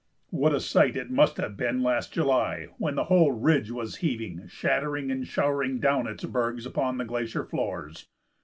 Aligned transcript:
What 0.31 0.51
a 0.55 0.59
sight 0.59 0.97
it 0.97 1.11
must 1.11 1.37
have 1.37 1.55
been 1.55 1.83
last 1.83 2.11
July, 2.11 2.69
when 2.79 2.95
the 2.95 3.03
whole 3.03 3.31
ridge 3.33 3.69
was 3.69 3.97
heaving, 3.97 4.47
shattering, 4.47 5.11
and 5.11 5.27
showering 5.27 5.77
down 5.79 6.07
its 6.07 6.25
bergs 6.25 6.65
upon 6.65 6.97
the 6.97 7.05
glacier 7.05 7.45
floors! 7.45 8.07